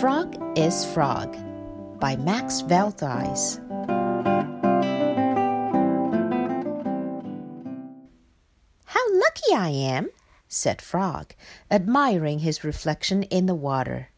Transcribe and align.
Frog 0.00 0.36
is 0.58 0.84
Frog 0.84 1.34
by 1.98 2.16
Max 2.16 2.60
Velthuijs. 2.60 3.56
How 8.84 9.00
lucky 9.14 9.54
I 9.54 9.70
am, 9.70 10.10
said 10.48 10.82
Frog, 10.82 11.32
admiring 11.70 12.40
his 12.40 12.62
reflection 12.62 13.22
in 13.22 13.46
the 13.46 13.54
water. 13.54 14.10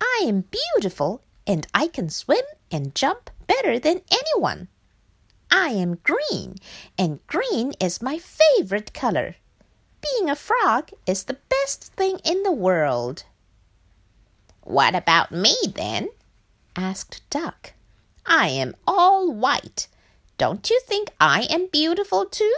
I 0.00 0.24
am 0.24 0.44
beautiful 0.50 1.20
and 1.46 1.66
I 1.74 1.86
can 1.86 2.08
swim 2.08 2.44
and 2.70 2.94
jump 2.94 3.28
better 3.46 3.78
than 3.78 4.00
anyone. 4.10 4.68
I 5.50 5.72
am 5.72 5.98
green, 6.02 6.56
and 6.96 7.20
green 7.26 7.74
is 7.80 8.00
my 8.00 8.16
favorite 8.16 8.94
color. 8.94 9.36
Being 10.00 10.30
a 10.30 10.36
frog 10.36 10.88
is 11.06 11.24
the 11.24 11.36
best 11.50 11.92
thing 11.92 12.18
in 12.24 12.44
the 12.44 12.52
world. 12.52 13.24
What 14.62 14.94
about 14.94 15.32
me 15.32 15.56
then? 15.74 16.08
asked 16.76 17.22
Duck. 17.30 17.72
I 18.26 18.48
am 18.48 18.76
all 18.86 19.32
white. 19.32 19.88
Don't 20.38 20.70
you 20.70 20.80
think 20.86 21.10
I 21.20 21.42
am 21.50 21.66
beautiful 21.66 22.24
too? 22.24 22.54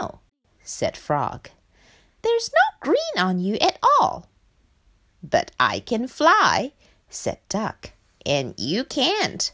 No, 0.00 0.20
said 0.62 0.96
Frog. 0.96 1.50
There's 2.22 2.50
no 2.52 2.78
green 2.80 3.18
on 3.18 3.38
you 3.38 3.56
at 3.60 3.78
all. 3.82 4.26
But 5.22 5.50
I 5.60 5.80
can 5.80 6.08
fly, 6.08 6.72
said 7.08 7.38
Duck, 7.48 7.92
and 8.24 8.54
you 8.58 8.84
can't. 8.84 9.52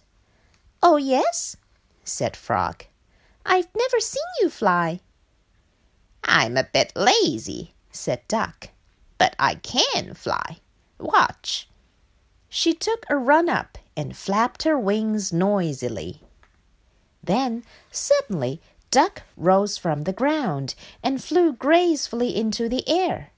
Oh, 0.83 0.97
yes, 0.97 1.57
said 2.05 2.37
Frog. 2.37 2.85
I've 3.47 3.69
never 3.77 4.01
seen 4.01 4.23
you 4.41 4.51
fly. 4.51 5.01
I'm 6.23 6.57
a 6.57 6.65
bit 6.65 6.93
lazy, 6.97 7.75
said 7.91 8.27
Duck, 8.29 8.71
but 9.19 9.35
I 9.39 9.57
can 9.57 10.15
fly. 10.15 10.59
Watch. 10.99 11.69
She 12.49 12.73
took 12.73 13.05
a 13.09 13.17
run 13.17 13.49
up 13.49 13.79
and 13.97 14.17
flapped 14.17 14.63
her 14.63 14.79
wings 14.79 15.33
noisily. 15.33 16.21
Then, 17.23 17.65
suddenly, 17.91 18.61
Duck 18.91 19.23
rose 19.37 19.77
from 19.77 20.03
the 20.03 20.13
ground 20.13 20.75
and 21.03 21.23
flew 21.23 21.53
gracefully 21.53 22.37
into 22.37 22.69
the 22.69 22.89
air. 22.89 23.31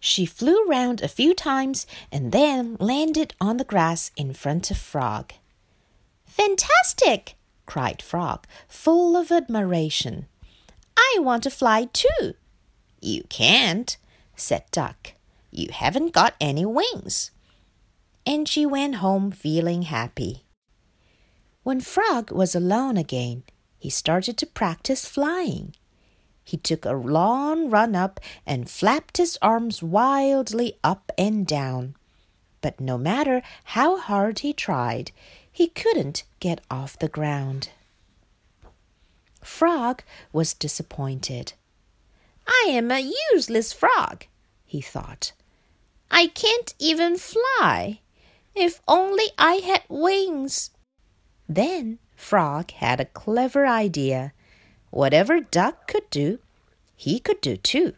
She 0.00 0.26
flew 0.26 0.64
round 0.64 1.00
a 1.00 1.06
few 1.06 1.32
times 1.32 1.86
and 2.10 2.32
then 2.32 2.76
landed 2.80 3.34
on 3.40 3.58
the 3.58 3.64
grass 3.64 4.10
in 4.16 4.34
front 4.34 4.70
of 4.72 4.78
Frog. 4.78 5.32
Fantastic! 6.26 7.36
cried 7.66 8.02
Frog, 8.02 8.46
full 8.66 9.16
of 9.16 9.30
admiration. 9.30 10.26
I 10.96 11.18
want 11.20 11.44
to 11.44 11.50
fly 11.50 11.88
too. 11.92 12.34
You 13.00 13.22
can't, 13.28 13.96
said 14.34 14.64
Duck. 14.72 15.12
You 15.52 15.68
haven't 15.70 16.12
got 16.12 16.34
any 16.40 16.64
wings. 16.64 17.30
And 18.26 18.48
she 18.48 18.64
went 18.64 18.96
home 18.96 19.30
feeling 19.30 19.82
happy. 19.82 20.44
When 21.62 21.80
Frog 21.80 22.32
was 22.32 22.54
alone 22.54 22.96
again, 22.96 23.44
he 23.78 23.90
started 23.90 24.38
to 24.38 24.46
practice 24.46 25.06
flying. 25.06 25.74
He 26.42 26.56
took 26.56 26.84
a 26.84 26.92
long 26.92 27.68
run 27.68 27.94
up 27.94 28.18
and 28.46 28.70
flapped 28.70 29.18
his 29.18 29.38
arms 29.42 29.82
wildly 29.82 30.78
up 30.82 31.12
and 31.18 31.46
down. 31.46 31.96
But 32.62 32.80
no 32.80 32.96
matter 32.96 33.42
how 33.64 33.98
hard 33.98 34.38
he 34.38 34.52
tried, 34.52 35.12
he 35.50 35.68
couldn't 35.68 36.24
get 36.40 36.62
off 36.70 36.98
the 36.98 37.08
ground. 37.08 37.68
Frog 39.42 40.02
was 40.32 40.54
disappointed. 40.54 41.52
I 42.46 42.68
am 42.70 42.90
a 42.90 43.12
useless 43.32 43.72
frog, 43.72 44.24
he 44.64 44.80
thought. 44.80 45.32
I 46.14 46.26
can't 46.26 46.74
even 46.78 47.16
fly. 47.16 48.00
If 48.54 48.82
only 48.86 49.24
I 49.38 49.54
had 49.54 49.82
wings. 49.88 50.70
Then 51.48 51.98
Frog 52.14 52.70
had 52.72 53.00
a 53.00 53.06
clever 53.06 53.66
idea. 53.66 54.34
Whatever 54.90 55.40
Duck 55.40 55.88
could 55.88 56.08
do, 56.10 56.38
he 56.94 57.18
could 57.18 57.40
do 57.40 57.56
too. 57.56 57.94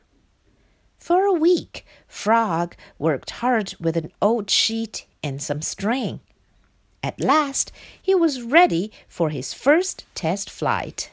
For 0.96 1.24
a 1.24 1.32
week, 1.32 1.84
Frog 2.06 2.76
worked 2.98 3.42
hard 3.42 3.74
with 3.80 3.96
an 3.96 4.12
old 4.22 4.48
sheet 4.48 5.06
and 5.22 5.42
some 5.42 5.60
string. 5.60 6.20
At 7.02 7.20
last, 7.20 7.72
he 8.00 8.14
was 8.14 8.42
ready 8.42 8.92
for 9.08 9.30
his 9.30 9.52
first 9.52 10.06
test 10.14 10.48
flight. 10.48 11.10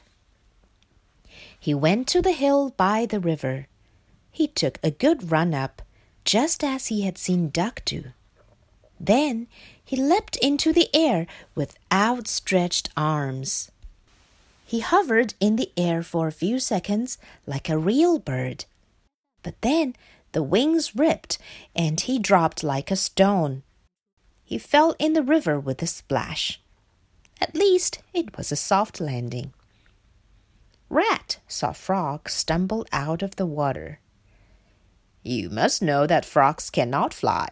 He 1.60 1.74
went 1.74 2.08
to 2.10 2.22
the 2.22 2.32
hill 2.32 2.70
by 2.78 3.06
the 3.06 3.20
river. 3.20 3.68
He 4.32 4.48
took 4.48 4.80
a 4.82 4.92
good 4.92 5.32
run 5.32 5.54
up, 5.54 5.82
just 6.26 6.64
as 6.64 6.88
he 6.88 7.02
had 7.02 7.18
seen 7.18 7.50
Duck 7.50 7.82
do. 7.86 8.06
Then 9.00 9.48
he 9.84 9.96
leapt 9.96 10.36
into 10.38 10.72
the 10.72 10.90
air 10.96 11.28
with 11.56 11.78
outstretched 11.92 12.90
arms. 12.96 13.72
He 14.66 14.80
hovered 14.80 15.34
in 15.40 15.56
the 15.56 15.72
air 15.76 16.04
for 16.04 16.28
a 16.28 16.32
few 16.32 16.60
seconds 16.60 17.18
like 17.46 17.68
a 17.68 17.78
real 17.78 18.20
bird. 18.20 18.66
But 19.44 19.60
then 19.62 19.96
the 20.34 20.44
wings 20.44 20.96
ripped 20.96 21.38
and 21.76 22.00
he 22.00 22.20
dropped 22.20 22.64
like 22.64 22.92
a 22.92 22.96
stone. 22.96 23.64
He 24.44 24.58
fell 24.58 24.96
in 25.00 25.14
the 25.14 25.24
river 25.24 25.60
with 25.60 25.82
a 25.82 25.88
splash. 25.88 26.62
At 27.42 27.56
least 27.56 28.02
it 28.14 28.38
was 28.38 28.52
a 28.52 28.56
soft 28.56 29.02
landing. 29.02 29.54
Rat 30.90 31.40
saw 31.48 31.72
Frog 31.72 32.30
stumble 32.30 32.86
out 32.92 33.22
of 33.24 33.38
the 33.38 33.46
water. 33.46 34.01
You 35.24 35.50
must 35.50 35.82
know 35.82 36.08
that 36.08 36.26
frogs 36.26 36.70
cannot 36.70 37.14
fly, 37.14 37.48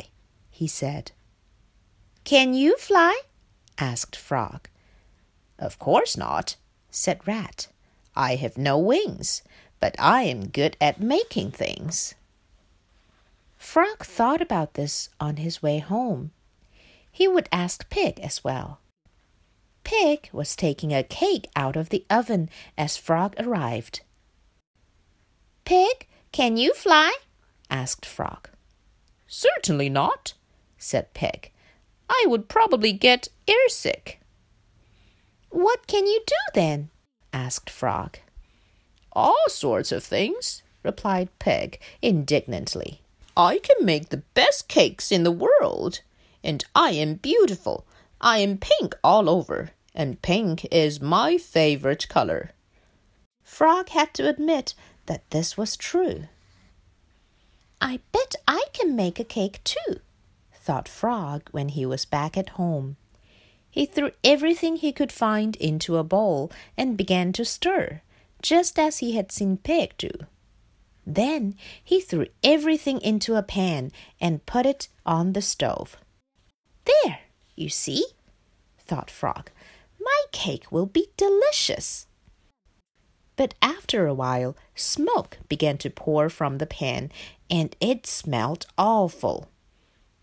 he 0.50 0.68
said. 0.68 1.12
Can 2.24 2.54
you 2.54 2.78
fly? 2.78 3.22
asked 3.78 4.16
Frog. 4.16 4.68
Of 5.58 5.78
course 5.78 6.18
not, 6.18 6.56
said 6.90 7.26
Rat. 7.28 7.68
I 8.16 8.36
have 8.36 8.58
no 8.58 8.78
wings, 8.78 9.44
but 9.80 9.96
I 10.00 10.24
am 10.24 10.50
good 10.50 10.78
at 10.82 11.00
making 11.00 11.52
things. 11.52 12.16
Frog 13.58 14.04
thought 14.06 14.42
about 14.42 14.74
this 14.74 15.10
on 15.20 15.38
his 15.38 15.62
way 15.62 15.80
home. 15.80 16.32
He 17.12 17.28
would 17.28 17.50
ask 17.52 17.90
Pig 17.90 18.20
as 18.20 18.44
well. 18.44 18.80
Pig 19.84 20.30
was 20.32 20.56
taking 20.56 20.94
a 20.94 21.04
cake 21.04 21.48
out 21.56 21.76
of 21.76 21.90
the 21.90 22.06
oven 22.10 22.50
as 22.78 22.98
Frog 22.98 23.36
arrived. 23.38 24.02
Pig, 25.66 26.08
can 26.32 26.58
you 26.58 26.74
fly? 26.74 27.14
Asked 27.70 28.06
Frog. 28.06 28.50
Certainly 29.28 29.90
not, 29.90 30.34
said 30.78 31.14
Pig. 31.14 31.52
I 32.10 32.26
would 32.28 32.50
probably 32.50 32.92
get 32.92 33.30
airsick. 33.48 34.16
What 35.50 35.88
can 35.88 36.06
you 36.08 36.22
do 36.26 36.36
then? 36.54 36.90
asked 37.32 37.70
Frog. 37.70 38.18
All 39.14 39.46
sorts 39.48 39.92
of 39.92 40.04
things, 40.04 40.64
replied 40.84 41.30
Pig 41.40 41.80
indignantly. 42.02 43.02
I 43.36 43.60
can 43.60 43.86
make 43.86 44.10
the 44.10 44.24
best 44.34 44.68
cakes 44.68 45.12
in 45.12 45.24
the 45.24 45.32
world, 45.32 46.02
and 46.44 46.64
I 46.76 46.92
am 46.92 47.16
beautiful. 47.16 47.86
I 48.22 48.40
am 48.40 48.58
pink 48.58 48.96
all 49.04 49.30
over, 49.30 49.72
and 49.96 50.22
pink 50.22 50.66
is 50.72 51.02
my 51.02 51.38
favorite 51.38 52.08
color. 52.10 52.52
Frog 53.44 53.90
had 53.90 54.14
to 54.16 54.28
admit 54.28 54.74
that 55.06 55.30
this 55.32 55.58
was 55.58 55.78
true. 55.78 56.26
I 57.82 58.00
bet 58.12 58.36
I 58.48 58.66
can 58.74 58.96
make 58.96 59.20
a 59.20 59.24
cake 59.24 59.64
too, 59.64 60.00
thought 60.54 60.88
Frog 60.88 61.50
when 61.52 61.70
he 61.70 61.86
was 61.86 62.06
back 62.06 62.38
at 62.38 62.50
home. 62.50 62.98
He 63.72 63.86
threw 63.86 64.12
everything 64.24 64.76
he 64.78 64.92
could 64.92 65.12
find 65.12 65.56
into 65.58 65.98
a 65.98 66.04
bowl 66.04 66.52
and 66.78 66.98
began 66.98 67.32
to 67.34 67.46
stir, 67.46 68.02
just 68.42 68.78
as 68.78 68.98
he 68.98 69.16
had 69.16 69.32
seen 69.32 69.58
Pig 69.58 69.94
do. 69.98 70.12
Then 71.06 71.56
he 71.84 72.02
threw 72.02 72.28
everything 72.44 73.00
into 73.02 73.36
a 73.36 73.44
pan 73.44 73.92
and 74.20 74.46
put 74.46 74.66
it 74.66 74.90
on 75.06 75.34
the 75.34 75.42
stove. 75.42 75.98
There, 76.86 77.20
you 77.56 77.70
see, 77.70 78.06
thought 78.78 79.10
Frog. 79.10 79.52
My 80.00 80.24
cake 80.32 80.72
will 80.72 80.86
be 80.86 81.08
delicious. 81.18 82.08
But 83.40 83.54
after 83.62 84.06
a 84.06 84.14
while, 84.14 84.58
smoke 84.76 85.38
began 85.48 85.78
to 85.78 85.90
pour 85.90 86.28
from 86.28 86.58
the 86.58 86.66
pan, 86.66 87.10
and 87.50 87.74
it 87.80 88.06
smelled 88.06 88.66
awful. 88.78 89.48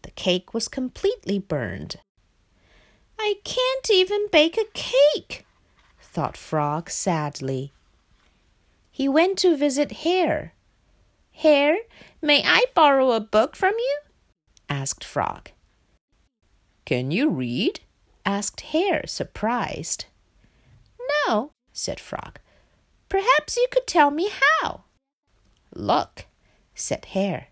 The 0.03 0.11
cake 0.11 0.53
was 0.53 0.69
completely 0.69 1.39
burned. 1.39 1.97
I 3.19 3.37
can't 3.43 3.91
even 3.91 4.27
bake 4.31 4.59
a 4.59 4.67
cake, 4.75 5.47
thought 5.99 6.37
Frog 6.37 6.91
sadly. 6.91 7.73
He 8.91 9.09
went 9.09 9.39
to 9.39 9.57
visit 9.57 10.05
Hare. 10.05 10.53
Hare, 11.33 11.79
may 12.21 12.43
I 12.45 12.67
borrow 12.75 13.13
a 13.13 13.21
book 13.21 13.57
from 13.57 13.73
you? 13.79 13.99
asked 14.69 15.05
Frog. 15.05 15.53
Can 16.85 17.11
you 17.11 17.31
read? 17.31 17.81
asked 18.27 18.61
Hare, 18.61 19.07
surprised. 19.07 20.05
No, 21.27 21.53
said 21.73 21.99
Frog. 21.99 22.41
Perhaps 23.09 23.57
you 23.57 23.67
could 23.71 23.87
tell 23.87 24.11
me 24.11 24.31
how. 24.61 24.85
Look, 25.75 26.27
said 26.75 27.07
Hare. 27.07 27.49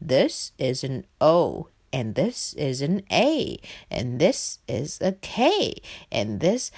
This 0.00 0.52
is 0.58 0.84
an 0.84 1.06
O 1.20 1.68
and 1.96 2.14
this 2.14 2.52
is 2.54 2.82
an 2.82 3.02
A, 3.10 3.58
and 3.90 4.20
this 4.20 4.58
is 4.68 4.98
a 5.00 5.12
K, 5.12 5.80
and 6.12 6.40
this. 6.40 6.70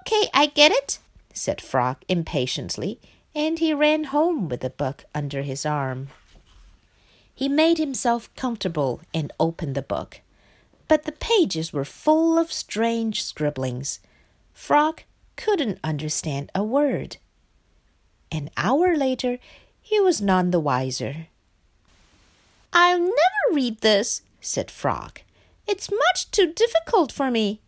Okay, 0.00 0.28
I 0.34 0.46
get 0.46 0.72
it, 0.72 0.98
said 1.32 1.60
Frog 1.60 1.98
impatiently, 2.08 2.98
and 3.36 3.60
he 3.60 3.72
ran 3.72 4.04
home 4.04 4.48
with 4.48 4.62
the 4.62 4.70
book 4.70 5.04
under 5.14 5.42
his 5.42 5.64
arm. 5.64 6.08
He 7.32 7.48
made 7.48 7.78
himself 7.78 8.34
comfortable 8.34 9.00
and 9.14 9.32
opened 9.38 9.76
the 9.76 9.82
book, 9.82 10.22
but 10.88 11.04
the 11.04 11.12
pages 11.12 11.72
were 11.72 11.84
full 11.84 12.36
of 12.36 12.52
strange 12.52 13.22
scribblings. 13.22 14.00
Frog 14.52 15.02
couldn't 15.36 15.78
understand 15.84 16.50
a 16.52 16.64
word. 16.64 17.18
An 18.30 18.50
hour 18.56 18.96
later, 18.96 19.38
he 19.80 20.00
was 20.00 20.20
none 20.20 20.50
the 20.50 20.60
wiser. 20.60 21.28
I'll 22.72 22.98
never 22.98 23.52
read 23.52 23.80
this, 23.80 24.22
said 24.40 24.70
Frog. 24.70 25.20
It's 25.66 25.90
much 25.90 26.30
too 26.30 26.52
difficult 26.52 27.12
for 27.12 27.30
me. 27.30 27.60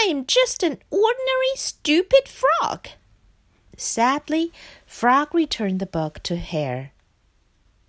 I'm 0.00 0.26
just 0.26 0.62
an 0.62 0.78
ordinary 0.90 1.56
stupid 1.56 2.28
frog. 2.28 2.88
Sadly, 3.76 4.52
Frog 4.86 5.34
returned 5.34 5.80
the 5.80 5.86
book 5.86 6.20
to 6.24 6.36
Hare. 6.36 6.92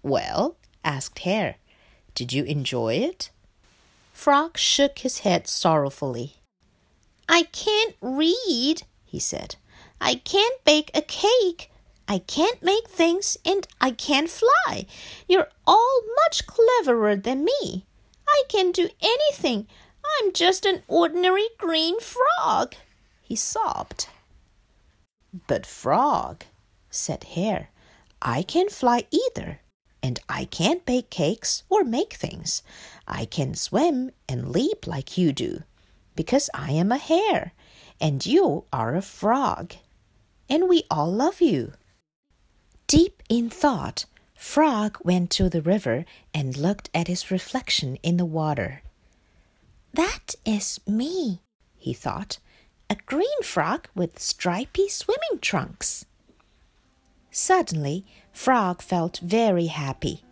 Well, 0.01 0.57
asked 0.84 1.19
Hare, 1.19 1.56
did 2.16 2.31
you 2.34 2.44
enjoy 2.44 2.96
it? 2.96 3.30
Frog 4.13 4.57
shook 4.57 5.00
his 5.00 5.19
head 5.19 5.48
sorrowfully. 5.48 6.36
I 7.28 7.44
can't 7.44 7.96
read, 8.01 8.84
he 9.06 9.19
said. 9.19 9.56
I 10.01 10.16
can't 10.16 10.63
bake 10.63 10.92
a 10.94 11.01
cake. 11.01 11.69
I 12.11 12.17
can't 12.17 12.63
make 12.63 12.88
things 12.88 13.38
and 13.45 13.67
I 13.79 13.91
can't 13.91 14.31
fly. 14.31 14.88
You're 15.27 15.50
all 15.67 16.01
much 16.25 16.47
cleverer 16.47 17.15
than 17.15 17.45
me. 17.45 17.85
I 18.27 18.44
can 18.50 18.71
do 18.71 18.89
anything. 19.00 19.67
I'm 20.19 20.33
just 20.33 20.65
an 20.65 20.81
ordinary 20.88 21.47
green 21.59 22.00
frog, 22.00 22.73
he 23.21 23.35
sobbed. 23.35 24.07
But, 25.45 25.67
Frog, 25.67 26.45
said 26.89 27.23
Hare, 27.35 27.69
I 28.23 28.41
can't 28.41 28.71
fly 28.71 29.05
either, 29.12 29.59
and 30.01 30.19
I 30.27 30.45
can't 30.45 30.85
bake 30.88 31.12
cakes 31.12 31.62
or 31.69 31.83
make 31.83 32.13
things. 32.13 32.63
I 33.07 33.25
can 33.25 33.53
swim 33.53 34.09
and 34.27 34.50
leap 34.50 34.88
like 34.88 35.15
you 35.15 35.31
do, 35.31 35.62
because 36.15 36.50
I 36.55 36.71
am 36.71 36.91
a 36.91 36.97
hare, 36.97 37.53
and 38.01 38.25
you 38.25 38.65
are 38.73 38.95
a 38.95 39.03
frog, 39.03 39.75
and 40.50 40.67
we 40.67 40.85
all 40.89 41.12
love 41.12 41.39
you. 41.39 41.73
Deep 42.89 43.21
in 43.30 43.51
thought, 43.51 44.06
Frog 44.33 44.97
went 45.03 45.30
to 45.30 45.47
the 45.47 45.62
river 45.62 46.06
and 46.33 46.57
looked 46.57 46.89
at 46.91 47.07
his 47.07 47.30
reflection 47.30 47.97
in 48.01 48.18
the 48.18 48.25
water. 48.25 48.81
That 49.94 50.33
is 50.44 50.80
me, 50.88 51.44
he 51.77 51.94
thought, 51.94 52.39
a 52.89 52.95
green 53.06 53.44
frog 53.44 53.88
with 53.94 54.18
stripy 54.18 54.89
swimming 54.89 55.39
trunks. 55.39 56.07
Suddenly, 57.30 58.07
Frog 58.33 58.81
felt 58.81 59.19
very 59.19 59.68
happy. 59.68 60.24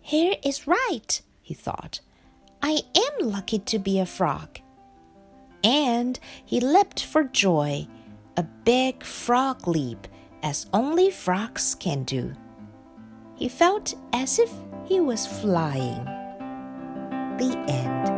Here 0.00 0.36
is 0.44 0.68
right, 0.68 1.20
he 1.42 1.52
thought. 1.52 1.98
I 2.62 2.82
am 2.94 3.28
lucky 3.28 3.58
to 3.58 3.80
be 3.80 3.98
a 3.98 4.06
frog. 4.06 4.60
And 5.64 6.20
he 6.44 6.60
leapt 6.60 7.02
for 7.02 7.24
joy, 7.24 7.88
a 8.36 8.44
big 8.44 9.02
frog 9.02 9.66
leap 9.66 10.06
as 10.42 10.66
only 10.72 11.10
frogs 11.10 11.74
can 11.74 12.04
do. 12.04 12.32
He 13.34 13.48
felt 13.48 13.94
as 14.12 14.38
if 14.38 14.50
he 14.86 15.00
was 15.00 15.26
flying. 15.26 16.04
The 17.38 17.56
end. 17.68 18.15